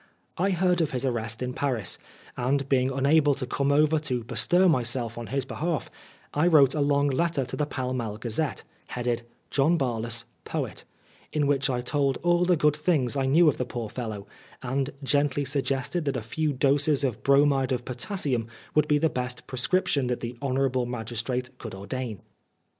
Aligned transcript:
I 0.39 0.49
heard 0.49 0.81
of 0.81 0.93
his 0.93 1.05
arrest 1.05 1.43
in 1.43 1.53
Paris, 1.53 1.99
and 2.35 2.67
being 2.67 2.89
unable 2.89 3.35
to 3.35 3.45
come 3.45 3.71
over 3.71 3.99
to 3.99 4.23
bestir 4.23 4.67
myself 4.67 5.15
on 5.15 5.27
his 5.27 5.45
behalf, 5.45 5.91
I 6.33 6.47
wrote 6.47 6.73
a 6.73 6.81
long 6.81 7.05
letter 7.07 7.45
to 7.45 7.55
the 7.55 7.67
Pall 7.67 7.93
Mall 7.93 8.17
Gazette, 8.17 8.63
headed" 8.87 9.21
John 9.51 9.77
Barlas, 9.77 10.23
Poet," 10.43 10.85
in 11.31 11.45
which 11.45 11.69
I 11.69 11.81
told 11.81 12.17
all 12.23 12.45
the 12.45 12.57
good 12.57 12.75
things 12.75 13.15
I 13.15 13.27
knew 13.27 13.47
of 13.47 13.59
the 13.59 13.63
poor 13.65 13.89
fellow, 13.89 14.25
and 14.63 14.89
gently 15.03 15.45
suggested 15.45 16.05
that 16.05 16.17
a 16.17 16.23
few 16.23 16.51
doses 16.51 17.03
of 17.03 17.21
bromide 17.21 17.71
of 17.71 17.85
potassium 17.85 18.47
would 18.73 18.87
be 18.87 18.97
the 18.97 19.07
best 19.07 19.45
prescription 19.45 20.07
that 20.07 20.21
the 20.21 20.35
honourable 20.41 20.87
magistrate 20.87 21.55
could 21.59 21.75
ordain. 21.75 22.21